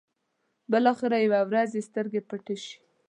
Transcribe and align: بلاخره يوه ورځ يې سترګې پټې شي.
بلاخره 0.71 1.17
يوه 1.25 1.41
ورځ 1.49 1.69
يې 1.77 1.81
سترګې 1.89 2.21
پټې 2.29 2.55
شي. 2.63 2.75